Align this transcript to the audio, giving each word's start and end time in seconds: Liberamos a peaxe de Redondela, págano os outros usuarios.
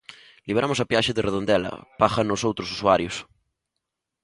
Liberamos 0.47 0.79
a 0.79 0.87
peaxe 0.89 1.15
de 1.15 1.25
Redondela, 1.27 1.73
págano 2.01 2.31
os 2.37 2.45
outros 2.49 2.71
usuarios. 2.75 3.15